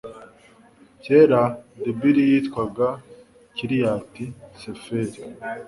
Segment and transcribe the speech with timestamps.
[1.03, 1.41] kera
[1.83, 2.87] debiri yitwaga
[3.55, 4.25] kiriyati
[4.61, 5.19] seferi